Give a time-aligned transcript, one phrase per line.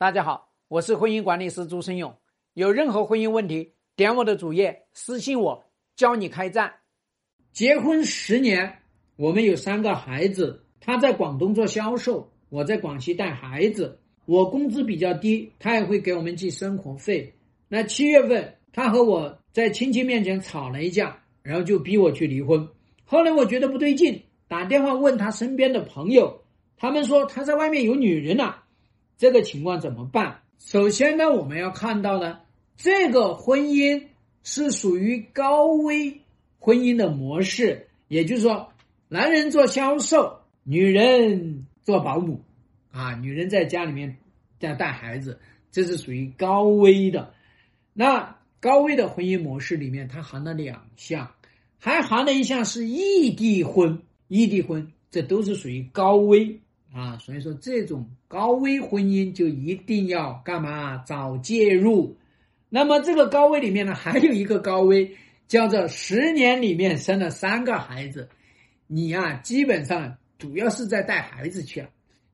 [0.00, 2.14] 大家好，我是婚姻管理师朱生勇。
[2.54, 5.64] 有任何婚姻问题，点我的主页私信我，
[5.96, 6.72] 教你开战。
[7.50, 8.78] 结婚十年，
[9.16, 10.64] 我们有三个孩子。
[10.78, 13.98] 他在广东做销售，我在广西带孩子。
[14.24, 17.34] 我工资比较低，他也会给我们寄生活费。
[17.66, 22.68] 那七月份，他和我在亲戚面前吵了一架，然后就逼我去离婚。
[23.04, 26.44] 后来我觉得不对劲，打电话问他身边的朋友，
[26.76, 28.62] 他们说他在外面有女人了。
[29.18, 30.42] 这个情况怎么办？
[30.58, 32.40] 首先呢，我们要看到呢，
[32.76, 34.04] 这个婚姻
[34.44, 36.20] 是属于高危
[36.58, 38.72] 婚姻的模式，也就是说，
[39.08, 42.42] 男人做销售，女人做保姆，
[42.92, 44.16] 啊，女人在家里面
[44.60, 45.40] 在带孩子，
[45.72, 47.34] 这是属于高危的。
[47.92, 51.32] 那高危的婚姻模式里面，它含了两项，
[51.78, 56.60] 还含了一项是异地婚，异地婚这都是属于高危。
[56.92, 60.98] 啊，所以说这种高危婚姻就一定要干嘛？
[60.98, 62.16] 早介入。
[62.70, 68.28] 那么这个高危里面呢，还有一个高危叫做十年里面生了三个孩子，
[68.86, 71.90] 你呀基本上主要是在带孩子去了，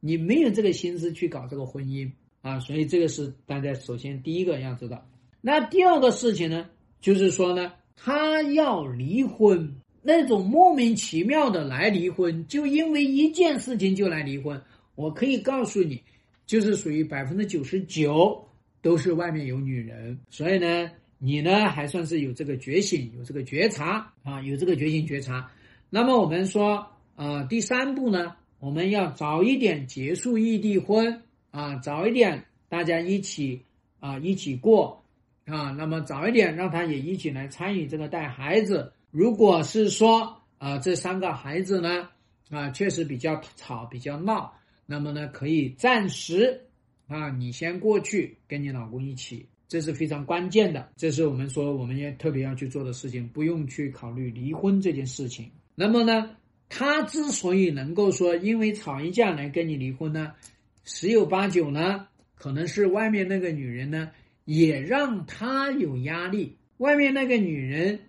[0.00, 2.58] 你没有这个心思去搞这个婚姻啊。
[2.60, 5.06] 所以这个是大家首先第一个要知道。
[5.40, 9.76] 那第二个事情呢，就是说呢，他要离婚。
[10.10, 14.58] 那种莫名其妙的来离婚，就因为一件事情就来离婚，
[14.94, 16.02] 我可以告诉你，
[16.46, 18.42] 就是属于百分之九十九
[18.80, 20.18] 都是外面有女人。
[20.30, 25.46] 所以呢，你呢还算是有这个觉醒，有这个觉察啊，有这个觉醒觉察。
[25.90, 33.60] 那么我们说，呃，第三步呢，我们要早一点结束异地婚啊，早一点大家一起
[34.00, 35.04] 啊一起过
[35.44, 38.90] 啊，那么早一点让他也一起来参与这个带孩子。
[39.10, 42.08] 如果是说啊，这三个孩子呢，
[42.50, 44.52] 啊，确实比较吵、比较闹，
[44.84, 46.66] 那么呢，可以暂时
[47.06, 55.50] 啊，你先过去跟你老公一起，这是非常关键的，这是我们说我们也特别要去做的事情，不用去考虑离婚这件事情。
[55.74, 56.36] 那么呢，
[56.68, 60.34] 他之所以能够说因为吵一架来跟你离婚呢，
[60.84, 64.10] 十有八九呢，可能是外面那个女人呢，
[64.44, 68.00] 也让他有压力，外面那个女人。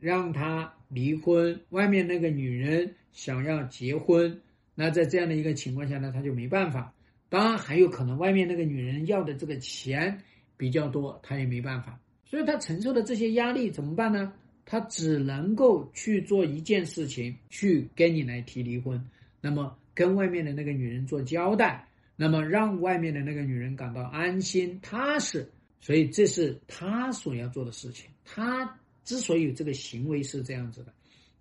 [0.00, 4.40] 让他离婚，外面那个女人想要结婚，
[4.74, 6.94] 那在这样的一个情况下呢，他就没办法。
[7.28, 10.22] 当然还有可能外面那个女人要的这个钱
[10.56, 12.00] 比较多，他也没办法。
[12.24, 14.32] 所以他承受的这些压力怎么办呢？
[14.64, 19.04] 他只能够去做一件事情，去跟你来提离婚。
[19.40, 25.50] 那么跟外面的那个女人做交代，那么让外面的那个女人感到安心踏实。
[25.80, 28.08] 所以这是他所要做的事情。
[28.24, 28.78] 他。
[29.08, 30.92] 之所以这个行为是这样子的，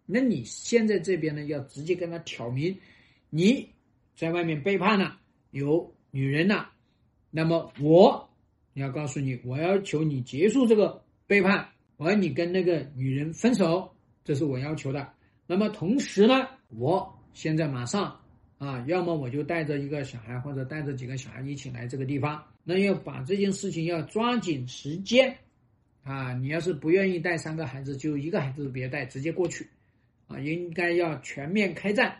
[0.05, 2.73] 那你现在这边呢，要直接跟他挑明，
[3.29, 3.67] 你
[4.15, 5.19] 在外面背叛了，
[5.51, 6.69] 有女人了，
[7.29, 8.29] 那么我
[8.73, 11.67] 要告诉你，我要求你结束这个背叛，
[11.97, 15.11] 我要你跟那个女人分手，这是我要求的。
[15.45, 18.17] 那么同时呢，我现在马上
[18.59, 25.37] 啊，要么我就带着一个小孩，或者带着几个小孩一起来这个地方，那要把这件事情要抓紧时间。
[26.07, 29.67] 啊，你要是不愿意带三个孩子，就一个孩子都别带，直接过去，
[30.27, 32.17] 啊，应该要全面开战。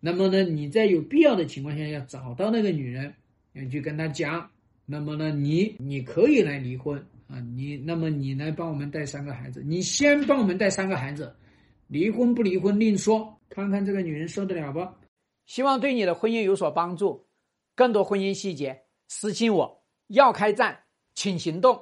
[0.00, 3.14] 那么呢，你在有必要的情况下要找到那个女人，
[3.54, 4.50] 你去跟她讲。
[4.84, 11.34] 那么呢，你你可以来离婚啊，你那么你来帮我们带三个孩子，你先帮我们带三个孩子，
[11.86, 14.86] 离婚不离婚另说，看看这个女人受得了不？
[15.46, 17.26] 希望对你的婚姻有所帮助。
[17.74, 19.82] 更多婚姻细节私信我。
[20.08, 20.80] 要开战，
[21.14, 21.80] 请行动。